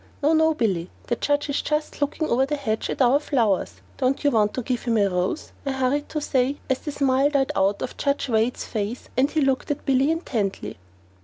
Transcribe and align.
"No, 0.23 0.33
no, 0.33 0.55
Billy; 0.55 0.89
the 1.09 1.15
judge 1.15 1.47
is 1.47 1.61
just 1.61 2.01
looking 2.01 2.27
over 2.27 2.43
the 2.47 2.55
hedge 2.55 2.89
at 2.89 3.03
our 3.03 3.19
flowers! 3.19 3.81
Don't 3.97 4.23
you 4.23 4.31
want 4.31 4.51
to 4.55 4.63
give 4.63 4.81
him 4.81 4.97
a 4.97 5.05
rose?" 5.07 5.51
I 5.63 5.73
hurried 5.73 6.09
to 6.09 6.19
say, 6.19 6.57
as 6.71 6.79
the 6.79 6.91
smile 6.91 7.29
died 7.29 7.51
out 7.55 7.83
of 7.83 7.97
Judge 7.97 8.27
Wade's 8.27 8.65
face 8.65 9.09
and 9.15 9.29
he 9.29 9.41
looked 9.41 9.69
at 9.69 9.85
Billy 9.85 10.09
intently. 10.09 10.79